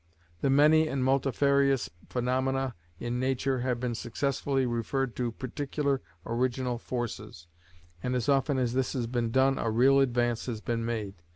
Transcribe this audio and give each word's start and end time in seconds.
The 0.39 0.49
many 0.49 0.87
and 0.87 1.03
multifarious 1.05 1.87
phenomena 2.09 2.73
in 2.99 3.19
nature 3.19 3.59
have 3.59 3.79
been 3.79 3.93
successfully 3.93 4.65
referred 4.65 5.15
to 5.17 5.31
particular 5.31 6.01
original 6.25 6.79
forces, 6.79 7.45
and 8.01 8.15
as 8.15 8.27
often 8.27 8.57
as 8.57 8.73
this 8.73 8.93
has 8.93 9.05
been 9.05 9.29
done, 9.29 9.59
a 9.59 9.69
real 9.69 9.99
advance 9.99 10.47
has 10.47 10.59
been 10.59 10.83
made. 10.83 11.21